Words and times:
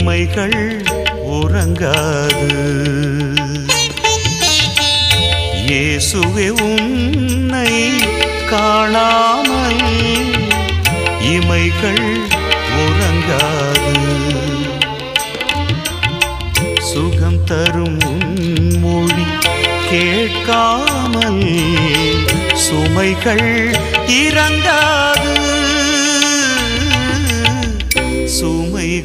இமைகள் 0.00 0.60
உறங்காது. 1.30 2.52
இயேசுவே 5.66 6.46
உன்னை 6.68 7.72
காணாமல் 8.50 9.82
இமைகள் 11.34 12.06
உறங்காது. 12.84 13.94
சுகம் 16.78 17.44
தரும் 17.44 18.02
மொழி 18.80 19.28
கேட்காமல் 19.90 21.44
சுமைகள் 22.66 23.48
இறங்காது. 24.22 25.09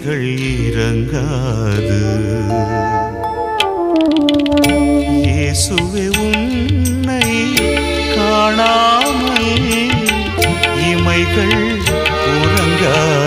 சுமைகள் 0.06 0.26
இறங்காது. 0.66 2.00
இயேசுவே 5.28 6.06
உன்னை 6.26 7.32
காணாமல் 8.16 9.50
இமைகள் 10.92 11.58
உறங்காது. 12.36 13.25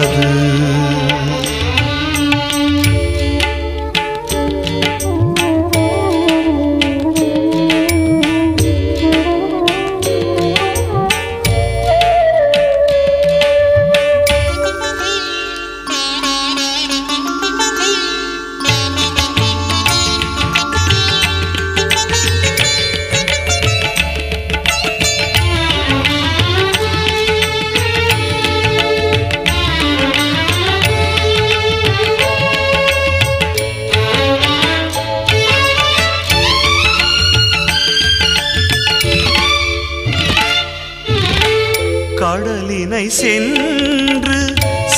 கடலினை 42.99 43.11
சென்று 43.17 44.39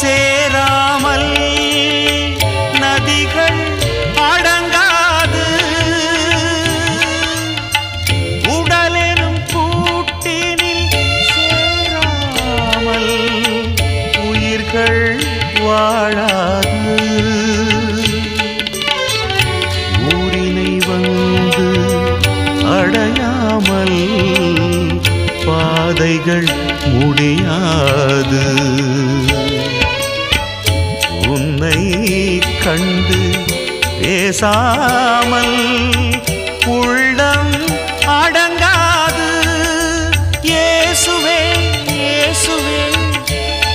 சேராமல் 0.00 1.26
நதிகள் 2.82 3.58
அடங்காது. 4.28 5.42
உடலெனும் 8.54 9.40
கூட்டினில் 9.52 10.86
சேராமல் 11.34 13.12
உயிர்கள் 14.28 15.02
வாழாது. 15.66 16.96
ஊரினை 20.14 20.72
வந்து 20.88 21.68
அடையாமல் 22.78 24.00
பாதைகள் 25.46 26.50
பேசாமல் 34.42 35.56
உள்ளம் 36.74 37.56
அடங்காது. 38.12 39.26
இயேசுவே 40.50 41.40
இயேசுவே 41.96 42.78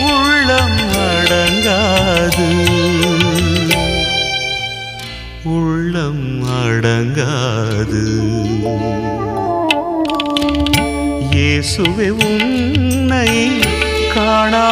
உள்ளம் 0.08 0.80
அடங்காது. 1.03 2.47
உள்ளம் 5.58 6.26
அடங்காது. 6.62 8.03
இயேசுவே 11.35 12.09
உன்னை 12.29 13.29
காணா 14.16 14.68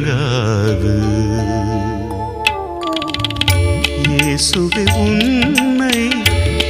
இறங்காது. 0.00 0.94
இயேசுவே 4.08 4.84
உன்னை 5.02 5.98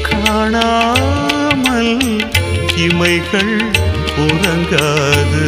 காணாமல் 0.09 1.95
இமைகள் 2.87 3.55
உறங்காது. 4.27 5.47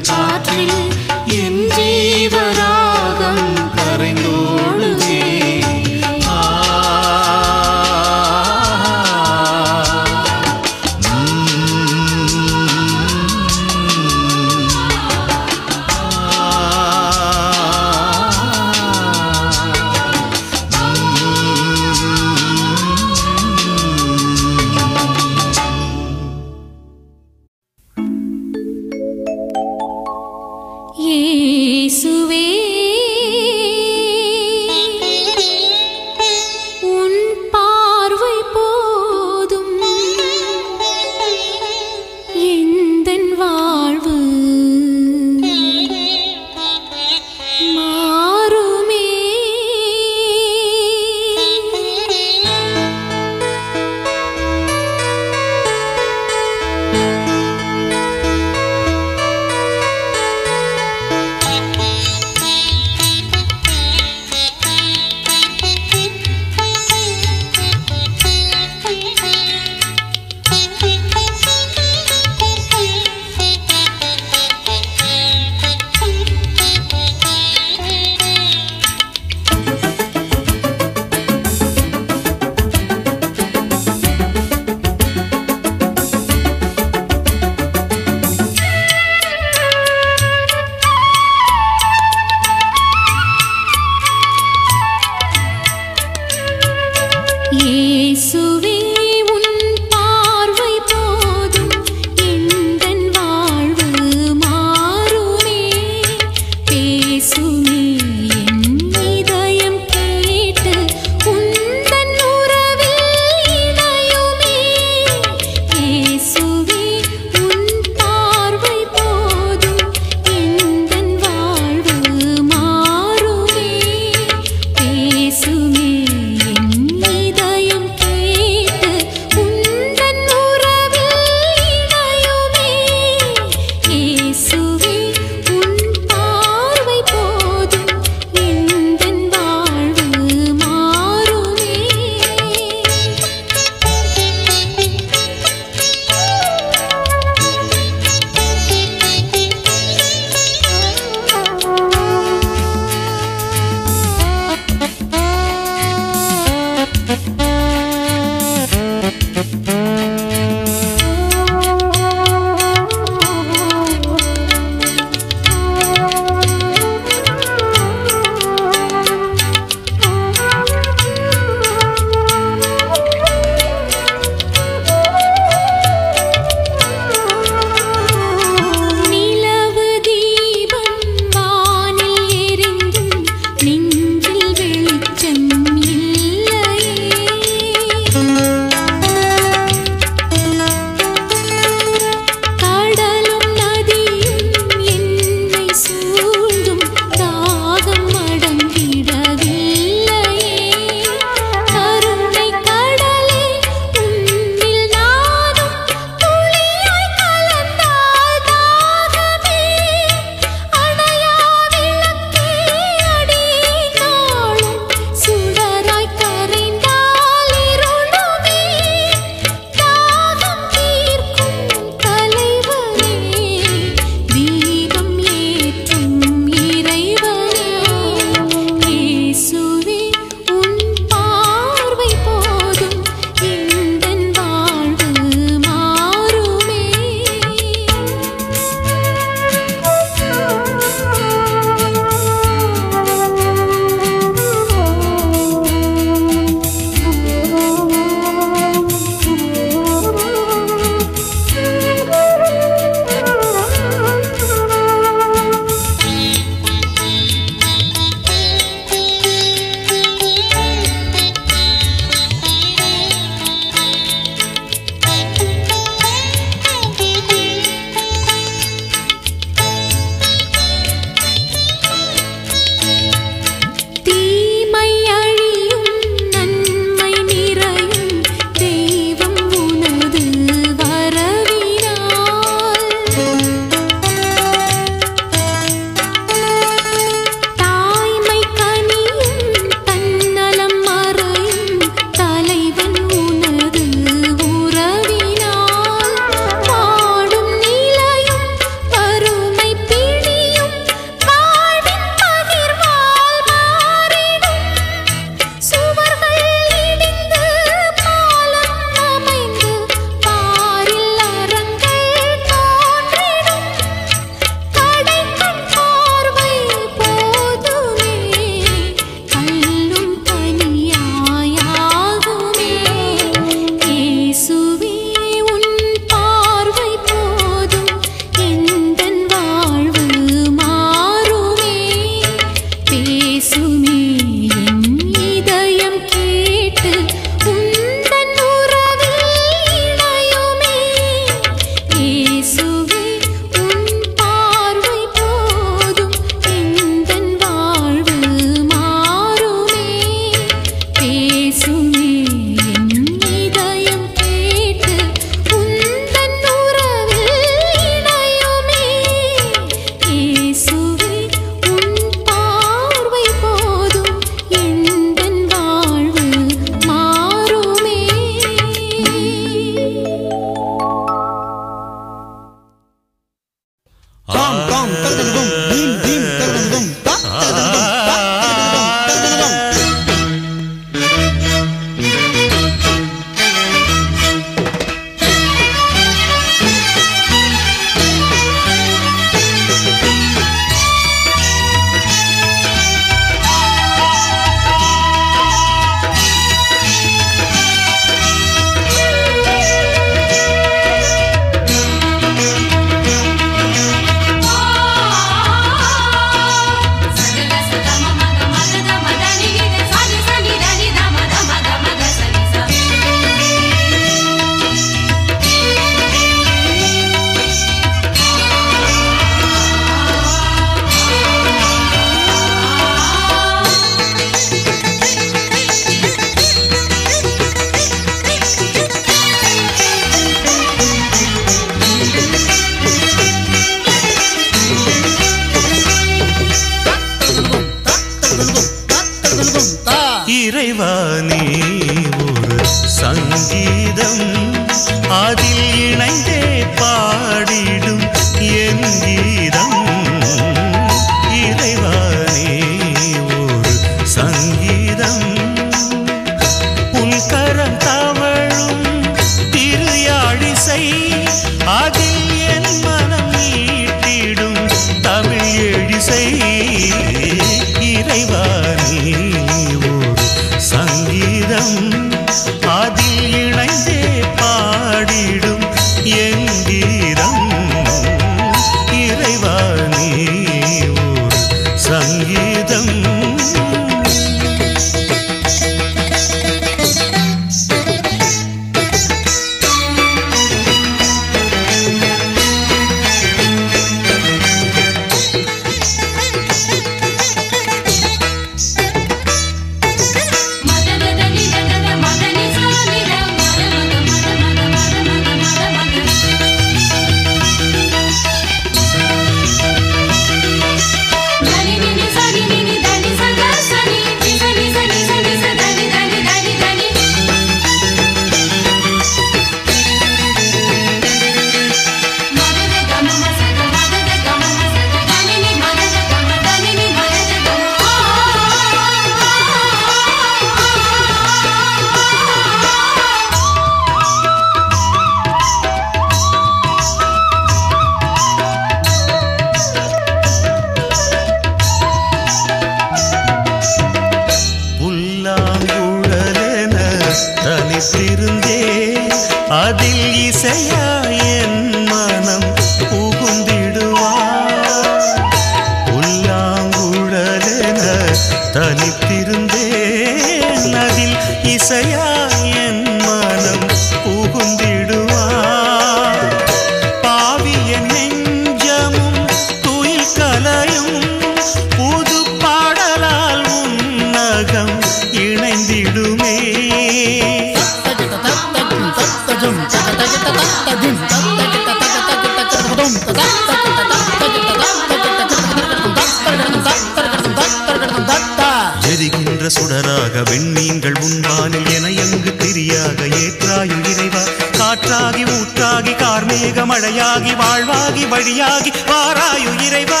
வழியாகி 597.08 597.34
வாழ்வாகி 597.34 598.08
வழியாகி 598.08 598.72
வாராயு 598.86 599.66
இறைவா. 599.66 600.00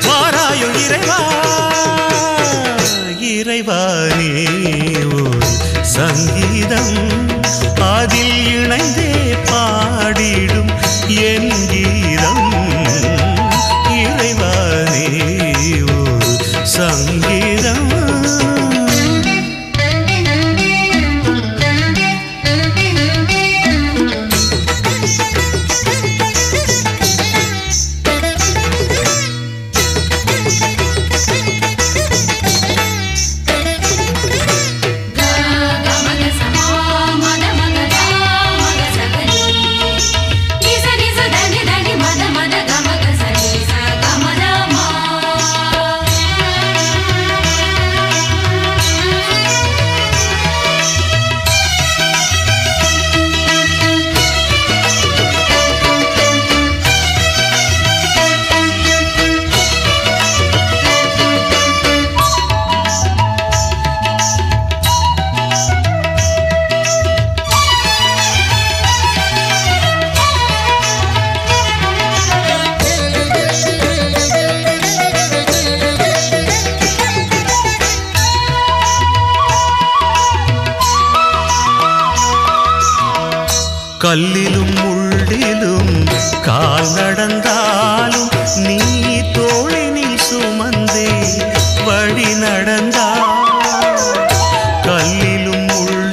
வாராயு 0.00 0.68
இறைவா. 0.84 1.18
இறைவானே 3.20 4.46
ஒரு 5.14 5.38
சங்கீதம். 5.82 7.28
அதில் 7.80 8.62
இணைந்து 8.62 9.05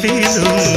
காட்டிலும் 0.06 0.73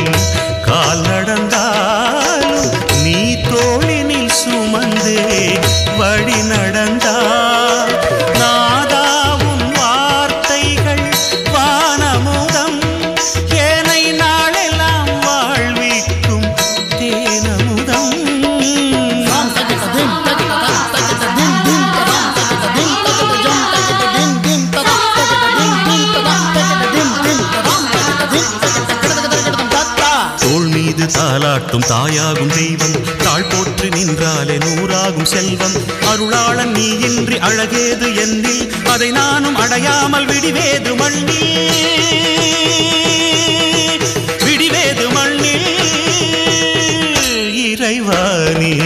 காக்கும் 31.66 31.98
தாயாகும் 31.98 32.54
தெய்வம். 32.54 33.16
தாழ் 33.16 33.42
போற்று 33.42 33.88
நின்றாலே 33.88 34.58
நூறாகும் 34.58 35.24
செல்வம். 35.24 35.72
அருளாளன் 36.00 36.70
நீ 36.70 36.88
இன்றி 36.88 37.36
அழகேது 37.36 38.14
என்னில். 38.14 38.88
அதை 38.88 39.10
நானும் 39.10 39.56
அடையாமல் 39.56 40.24
விடிவேது 40.24 40.96
மண்ணில். 40.96 41.70
விடிவேது 44.44 45.10
மண்ணில். 45.10 45.74
இறைவானே 47.72 48.85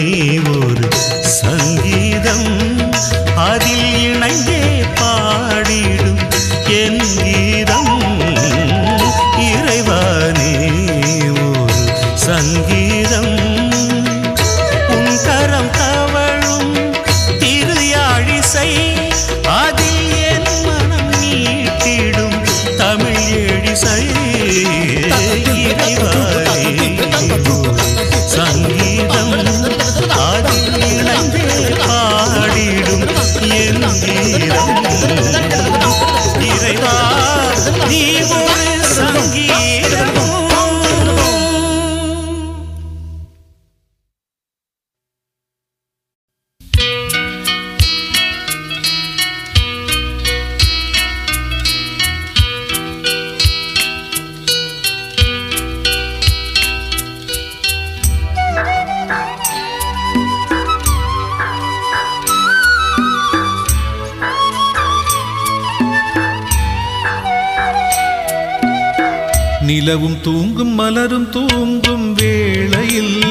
நிலவும் 69.80 70.20
தூங்கும் 70.20 70.68
மலரும் 70.68 71.30
தூங்கும் 71.30 72.12
வேளையில் 72.12 73.24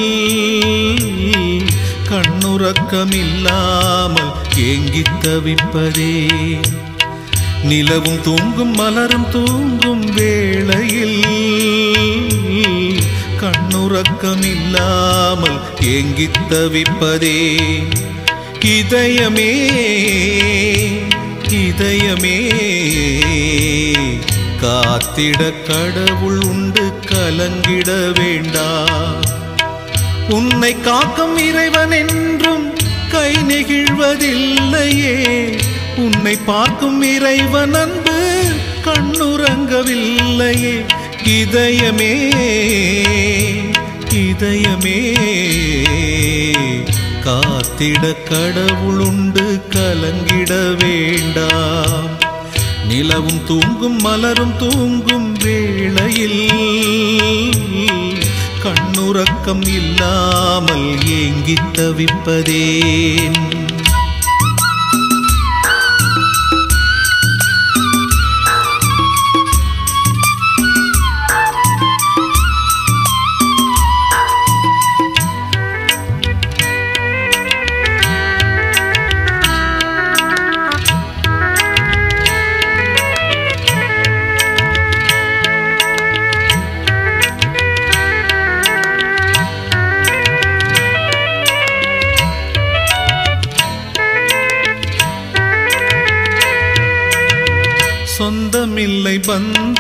கண்ணுறக்கமில்லாமல் 2.09 4.31
ஏங்கி 4.57 5.03
தவிப்பதே. 5.21 6.27
நிலவும் 7.63 8.21
தூங்கும் 8.21 8.75
மலரும் 8.75 9.29
தூங்கும் 9.29 10.13
வேளையில் 10.13 11.23
கண்ணுறக்கமில்லாமல் 13.41 15.59
ஏங்கி 15.81 16.29
தவிப்பதே. 16.49 17.57
இதயமே 18.75 19.69
இதயமே 21.62 22.38
காத்திட 24.62 25.54
கடவுள் 25.67 26.38
உண்டு 26.38 26.93
கலங்கிட 27.08 28.19
வேண்டா. 28.19 28.86
உன்னை 30.30 30.82
காக்கும் 30.82 31.38
இறைவன் 31.38 31.91
என்றும் 31.91 32.74
கை 33.10 33.36
நெகிழ்வதில்லையே. 33.36 35.58
உன்னை 35.95 36.36
பார்க்கும் 36.36 37.02
இறைவன் 37.02 37.74
அன்பு 37.74 38.43
கண்ணுறங்கவில்லையே. 38.86 40.86
இதயமே 41.24 42.34
இதயமே. 44.13 45.15
காத்திட 47.24 48.15
கடவுள் 48.30 48.98
உண்டு 48.98 49.62
கலங்கிட 49.69 50.78
வேண்டாம் 50.78 52.18
நிலவும் 52.89 53.43
தூங்கும் 53.45 53.97
மலரும் 53.97 54.58
தூங்கும் 54.58 55.34
வேளையில் 55.34 56.49
கண்ணுறக்கம் 58.63 59.67
இல்லாமல் 59.73 60.88
ஏங்கித் 61.06 61.69
தவிப்பதேன். 61.73 63.68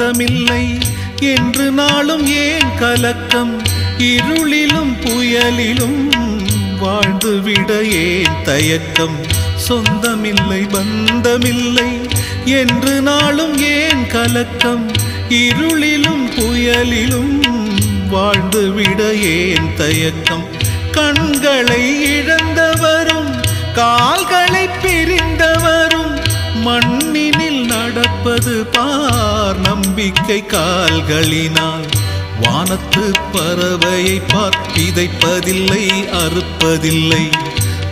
பந்தமில்லை 0.09 0.77
என்று 1.21 1.71
நாளும் 1.71 2.25
ஏன் 2.27 2.77
கலக்கம்? 2.79 3.61
இருளிலும் 3.97 4.93
புயலிலும் 5.01 6.11
வாழ்ந்துவிட 6.81 7.89
ஏன் 7.91 8.43
தயக்கம்? 8.43 9.15
சொந்தமில்லை 9.55 10.67
பந்தமில்லை. 10.71 12.01
என்று 12.45 13.01
நாளும் 13.01 13.57
ஏன் 13.61 14.07
கலக்கம்? 14.07 14.91
இருளிலும் 15.29 16.25
புயலிலும் 16.35 17.41
வாழ்ந்துவிட 18.11 19.21
ஏன் 19.21 19.75
தயக்கம்? 19.77 20.45
கண்களை 20.91 21.83
இழந்தவரும் 22.19 23.31
கால்களை 23.73 24.67
பிரிந்தவரும் 24.83 26.19
மண் 26.61 26.88
நம்பிக்கை 29.99 30.43
கால்களினால். 30.47 31.87
வானத்து 32.41 33.11
பறவையை 33.33 34.21
பார்ப்பிதைப்பதில்லை 34.33 35.87
அறுப்பதில்லை. 36.11 37.31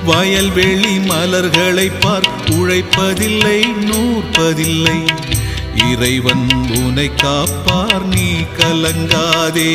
வயல்வெளி 0.06 1.00
மலர்களை 1.00 1.92
பார் 2.00 2.28
உழைப்பதில்லை 2.50 3.64
நூற்பதில்லை. 3.80 5.08
இறைவன் 5.92 6.48
உனை 6.70 7.12
காப்பார் 7.16 8.06
நீ 8.06 8.32
கலங்காதே. 8.58 9.72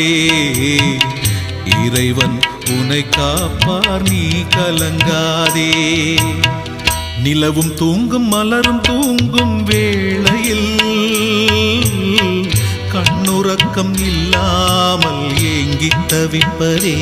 இறைவன் 1.85 2.39
உனை 2.69 3.09
காப்பார் 3.09 4.03
நீ 4.11 4.29
கலங்காதே. 4.57 5.71
நிலவும் 7.23 7.75
தூங்கும் 7.75 8.29
மலரும் 8.29 8.81
தூங்கும் 8.81 9.63
வேளையில் 9.63 11.02
உறக்கம் 13.43 13.95
இல்லாமல் 13.95 15.33
ஏங்கித் 15.37 16.13
தவிப்பதே. 16.13 16.97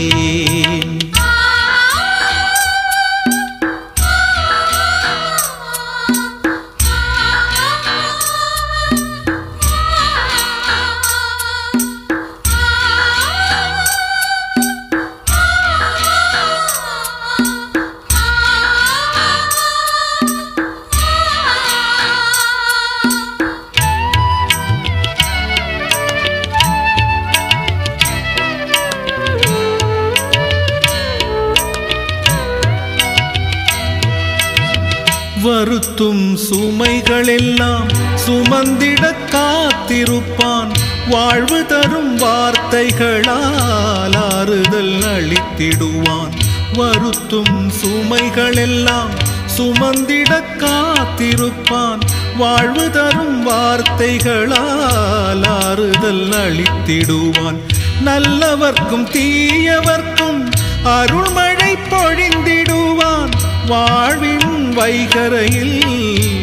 வருத்தும் 36.01 36.37
சுமைகளெல்லாம் 36.51 37.89
சுமந்திட 38.15 39.15
காத்திருப்பான். 39.31 40.71
வாழ்வு 41.09 41.67
தரும் 41.67 42.17
வார்த்தைகளால் 42.17 44.13
ஆறுதல் 44.31 45.17
அளித்திடுவான் 45.17 46.31
வருத்தும் 46.73 47.71
சுமைகளெல்லாம் 47.81 49.11
சுமந்திட 49.47 50.43
காத்திருப்பான். 50.59 52.01
வாழ்வு 52.37 52.91
தரும் 52.91 53.43
வார்த்தைகளால் 53.43 55.45
ஆறுதல் 55.45 56.33
அளித்திடுவான் 56.47 57.61
நல்லவர்க்கும் 58.05 58.91
தீயவர்க்கும் 58.91 60.49
அருள்மழை 60.85 61.77
பொழிந்திடுவான். 61.91 63.31
வாழ்வில் 63.67 64.30
வைகரையில் 64.75 65.81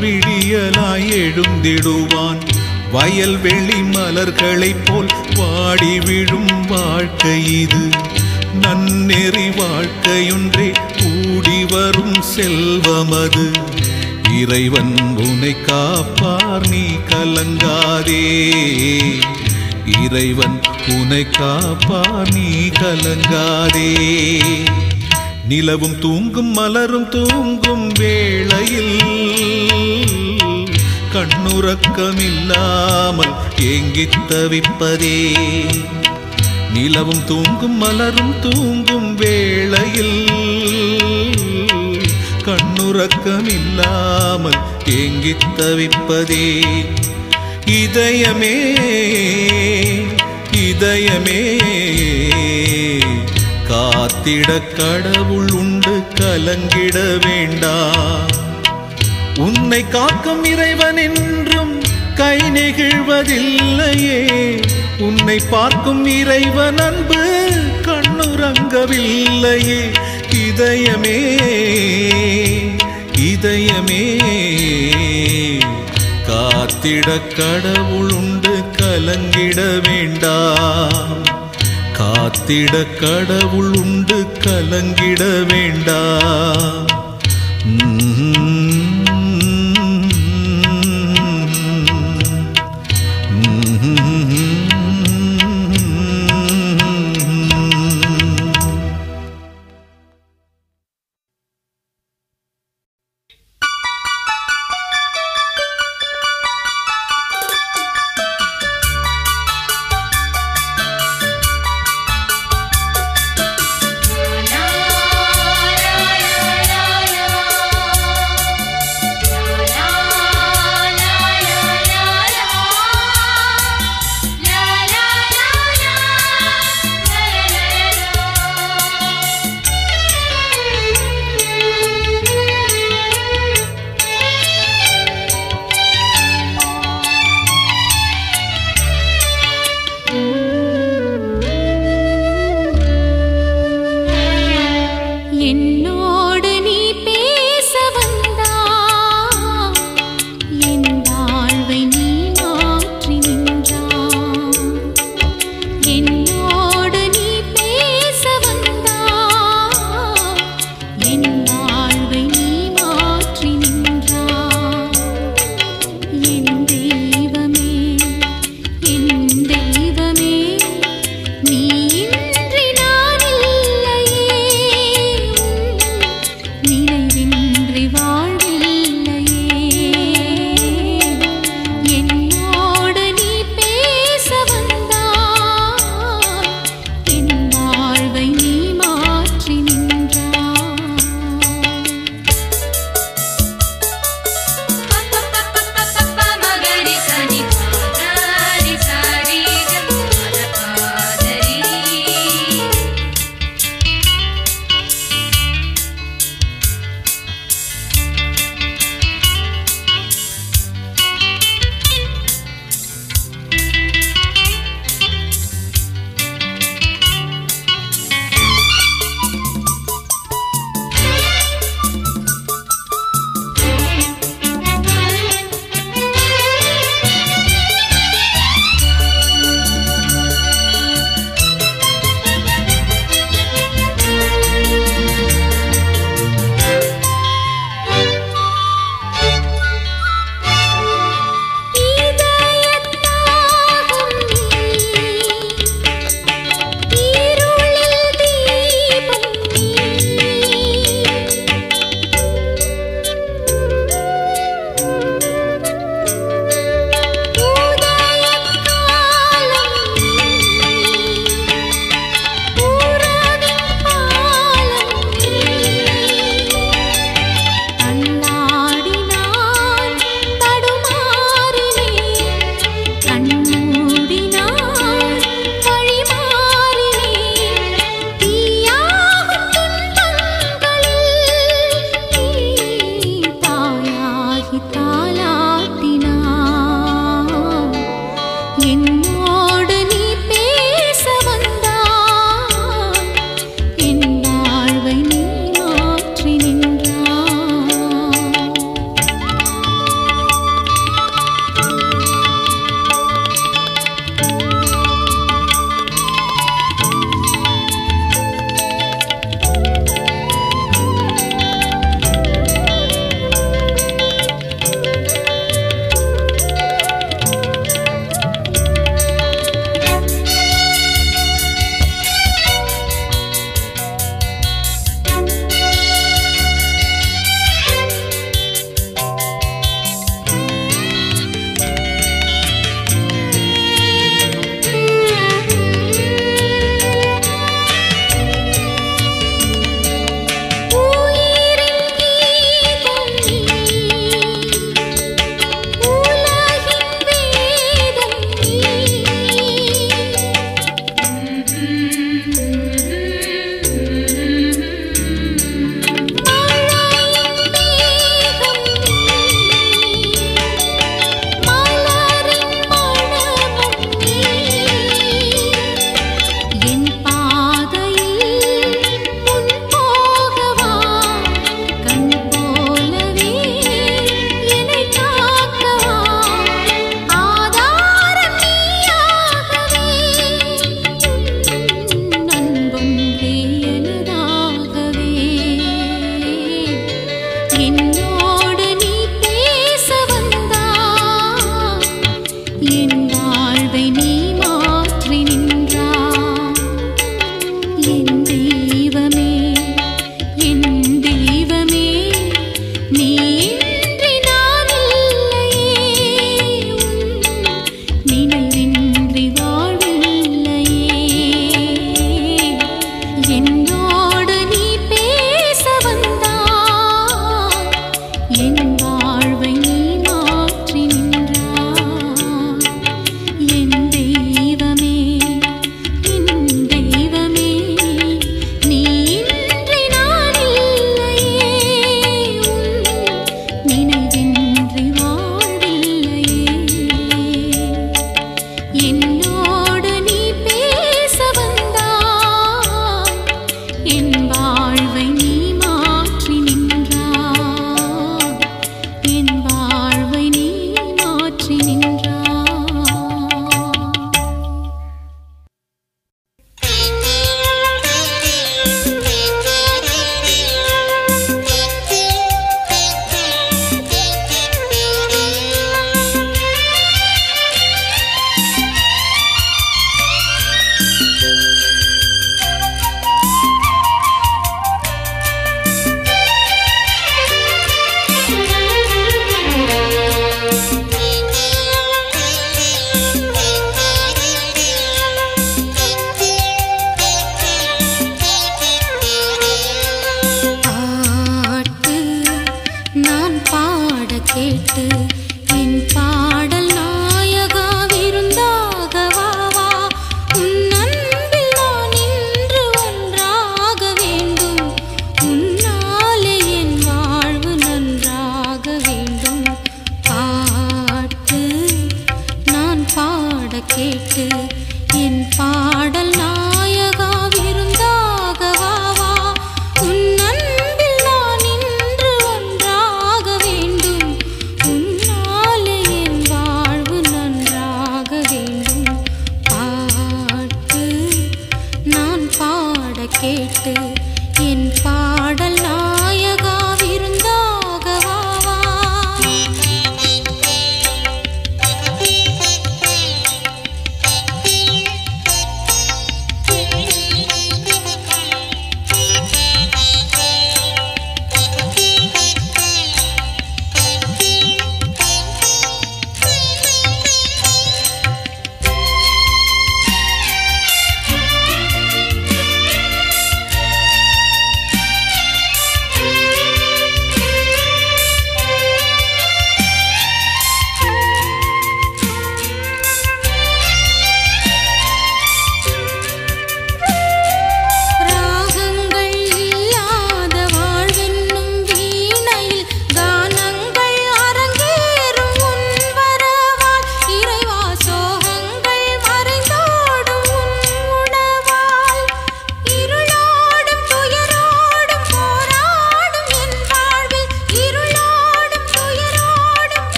விடியலாய் 0.00 1.08
எழுந்திடுவான். 1.08 2.38
வயல் 2.92 3.38
வெளி 3.38 3.80
மலர்களைப் 3.82 4.84
போல் 4.84 5.06
வாடி 5.34 5.98
விழும் 5.98 6.66
வாழ்க்கை 6.66 7.60
இது. 7.60 7.88
நன்னெறி 8.60 9.48
வாழ்க்கையொன்றே 9.48 10.72
கூடி 10.98 11.64
வரும் 11.64 12.24
செல்வமது. 12.36 13.50
இறைவன் 14.40 14.94
உனை 15.16 15.56
காப்பார் 15.62 16.68
நீ 16.68 16.84
கலங்காதே. 17.10 18.50
இறைவன் 20.04 20.60
உனை 20.88 21.26
காப்பார் 21.30 22.32
நீ 22.34 22.68
கலங்காதே. 22.80 24.10
நிலவும் 25.48 25.98
தூங்கும் 25.98 26.46
மலரும் 26.46 27.08
தூங்கும் 27.08 27.88
வேளையில் 27.88 29.00
கண்ணுறக்கமில்லாமல் 31.12 33.34
ஏங்கித் 33.60 34.28
தவிப்பதே. 34.28 35.34
நிலவும் 36.74 37.24
தூங்கும் 37.24 37.76
மலரும் 37.76 38.40
தூங்கும் 38.40 39.14
வேளையில் 39.14 40.28
கண்ணுறக்கமில்லாமல் 42.44 44.58
ஏங்கித் 44.84 45.56
தவிப்பதே. 45.56 46.64
இதயமே 47.66 48.76
இதயமே 50.56 51.58
காத்திட 53.88 54.74
கடவுள் 54.74 55.50
உண்டு 55.50 56.02
கலங்கிட 56.14 57.26
வேண்டா. 57.26 57.94
உன்னை 59.38 59.88
காக்கும் 59.88 60.44
இறைவன் 60.44 60.96
என்றும் 60.96 61.82
கை 62.14 62.38
நெகிழ்வதில்லையே. 62.38 64.60
உன்னை 64.98 65.40
பார்க்கும் 65.50 66.06
இறைவன் 66.06 66.78
அன்பு 66.78 67.50
கண்ணுறங்கவில்லையே. 67.82 69.94
இதயமே 70.34 71.40
இதயமே. 73.18 74.18
காத்திட 76.28 77.20
கடவுள் 77.36 78.10
உண்டு 78.10 78.62
கலங்கிட 78.76 79.88
வேண்டாம் 79.88 81.37
காத்திட 81.98 82.74
கடவுள் 83.00 83.72
உண்டு 83.80 84.18
கலங்கிட 84.44 85.22
வேண்டாம் 85.50 86.87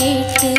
கேட்டு 0.00 0.50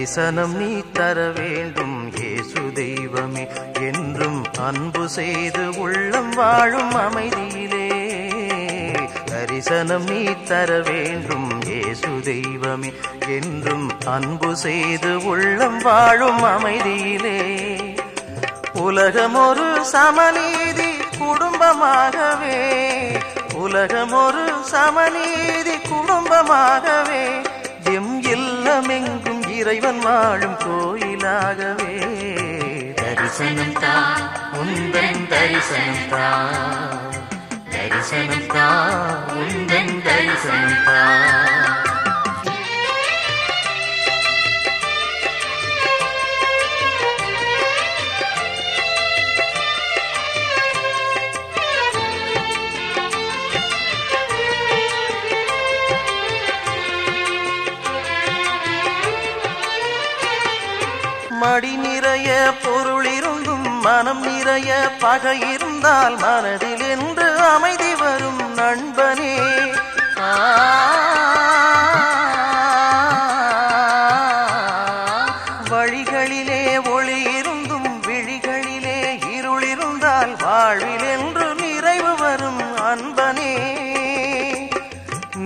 தரிசனம் 0.00 0.56
நீ 0.56 0.82
தர 0.92 1.30
வேண்டும். 1.30 2.10
ஏசு 2.16 2.72
தெய்வமே 2.74 3.48
என்றும் 3.80 4.44
அன்பு 4.58 5.08
செய்து 5.08 5.78
உள்ளம் 5.78 6.30
வாழும் 6.30 6.90
அமைதியிலே. 6.90 7.88
தரிசனம் 9.24 10.04
நீ 10.04 10.24
தர 10.48 10.80
வேண்டும். 10.80 11.60
ஏசு 11.66 12.08
தெய்வமே 12.24 12.92
என்றும் 13.28 13.90
அன்பு 14.06 14.56
செய்து 14.56 15.24
உள்ளம் 15.24 15.78
வாழும் 15.78 16.42
அமைதியிலே. 16.42 17.78
உலகம் 18.72 19.34
ஒரு 19.34 19.84
சமநீதி 19.92 20.90
குடும்பமாகவே. 21.18 22.88
உலகம் 23.54 24.12
ஒரு 24.12 24.52
சமநீதி 24.72 25.80
குடும்பமாகவே. 25.88 27.48
எம் 27.84 28.22
இல்லமெங்கும் 28.22 29.29
இறைவன் 29.60 29.98
வாழும் 29.98 30.56
கோயிலாகவே. 30.58 31.94
தரிசனம் 32.94 33.72
தா 33.72 34.18
உந்தன் 34.52 35.26
தரிசனம் 35.26 36.08
தா. 36.10 36.48
தரிசனம் 37.70 38.46
தா 38.46 38.68
உந்தன் 39.28 40.02
தரிசனம் 40.02 40.84
தா. 40.84 40.98
மடி 61.40 61.72
நிறைய 61.76 62.30
பொருள் 62.62 63.06
இருந்தும் 63.16 63.68
மனம் 63.80 64.22
நிறைய 64.26 64.70
பகை 64.98 65.38
இருந்தால் 65.52 66.16
மனதில் 66.16 66.84
என்று 66.94 67.28
அமைதி 67.54 67.92
வரும் 68.02 68.42
நண்பனே. 68.58 69.34
வழிகளிலே 75.70 76.62
ஒளி 76.90 77.18
இருந்தும் 77.38 77.90
விழிகளிலே 78.06 78.98
இருள் 79.36 79.66
இருந்தால் 79.72 80.34
வாழ்வில் 80.42 81.06
என்று 81.14 81.48
நிறைவு 81.54 82.14
வரும் 82.16 82.62
அன்பனே. 82.90 83.52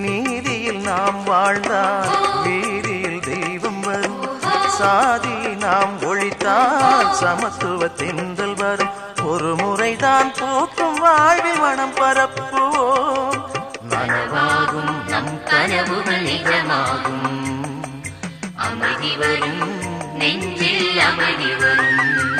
நீதியில் 0.02 0.82
நாம் 0.90 1.20
வாழ்ந்தால் 1.24 2.12
வீதியில் 2.44 3.20
தெய்வம் 3.30 3.80
வரும். 3.80 4.20
சாதி 4.78 5.33
நாம் 5.74 6.00
ஒழித்தால் 6.00 7.10
சமத்துவ 7.10 7.88
தென்றல் 7.88 8.54
வரும் 8.54 8.90
ஒரு 9.24 9.56
முறைதான் 9.56 10.32
பூக்கும் 10.38 10.94
வாழ்வில் 10.94 11.60
மனம் 11.60 11.94
பரப்புவோம். 11.94 13.44
நனவாகும் 13.90 15.04
நம் 15.08 15.42
கனவுகள் 15.44 16.24
நிஜமாகும். 16.24 17.60
அமைதி 18.56 19.16
வரும் 19.16 19.62
நெஞ்சில் 20.14 20.98
அமைதி 20.98 21.54
வரும். 21.54 22.33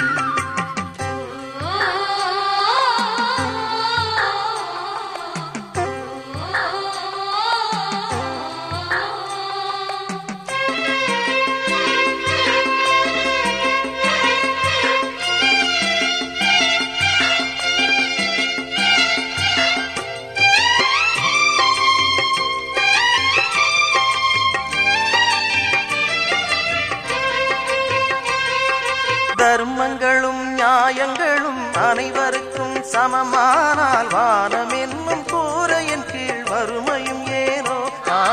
நியாயங்களும் 30.84 31.74
அனைவருக்கும் 31.74 32.76
சமமானால் 32.76 34.10
வானம் 34.10 34.68
என்னும் 34.68 35.24
கூரையின் 35.24 36.06
கீழ் 36.06 36.42
வறுமையும் 36.42 37.26
ஏனோ? 37.26 37.90
ஆ. 38.10 38.24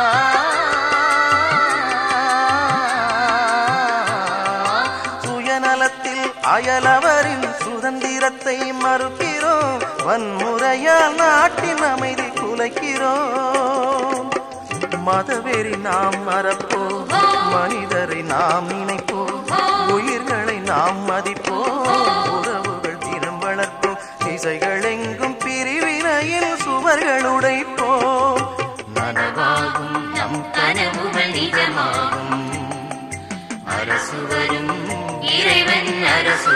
சுயநலத்தில் 5.26 6.32
அயலவரின் 6.42 7.64
சுதந்திரத்தை 7.64 8.72
மறுக்கிறோம். 8.72 9.82
வன்முறையால் 10.06 11.14
நாட்டின் 11.14 11.78
அமைதி 11.78 12.22
குலைக்கிறோம். 12.22 14.30
மதவெறி 15.06 15.78
நாம் 15.78 16.28
மறப்போம். 16.28 17.08
மனிதரை 17.52 18.22
நாம் 18.22 18.70
நினைப்போம் 18.70 19.88
உயிர்களை 19.88 20.58
நாம் 20.58 21.10
மதிப்போம். 21.10 22.41
இறைவன் 36.12 36.52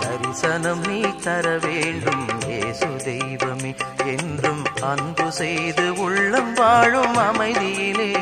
தரிசனம் 0.00 0.80
நீ 0.86 1.00
தர 1.00 1.58
வேண்டும் 1.58 2.26
ஏசு 2.48 2.86
தெய்வமே. 2.96 3.74
என்றும் 4.04 4.64
அன்பு 4.82 5.32
செய்து 5.32 5.94
உள்ளம் 5.94 6.52
வாழும் 6.52 7.16
அமைதியிலே. 7.16 8.14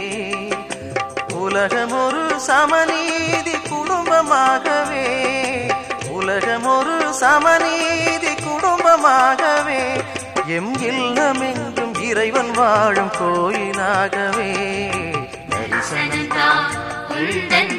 உலகம் 1.33 1.91
ஒரு 1.91 2.41
சமநீதி 2.47 3.69
குடும்பமாகவே. 3.69 5.07
உலகம் 6.09 6.65
ஒரு 6.65 7.15
சமநீதி 7.21 8.35
குடும்பமாகவே. 8.43 10.03
எம் 10.47 10.75
இல்லம் 10.75 11.43
இல்லமெங்கும் 11.43 12.01
இறைவன் 12.01 12.51
வாழும் 12.51 13.11
கோயிலாகவே. 13.21 14.53
தரிசனந்தா 15.49 16.51
உந்தன் 17.09 17.77